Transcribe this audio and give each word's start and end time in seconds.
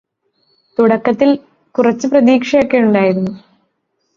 തുടക്കത്തില് 0.77 1.35
കുറച്ച് 1.75 2.07
പ്രതീക്ഷയൊക്കെ 2.07 2.77
ഉണ്ടായിരുന്നു 2.77 3.33